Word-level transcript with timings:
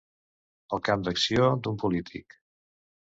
El 0.77 0.79
camp 0.87 1.03
d'acció 1.07 1.49
d'un 1.67 1.77
polític. 1.83 2.39